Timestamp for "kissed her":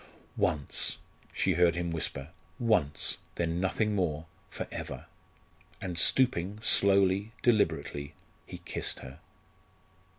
8.57-9.19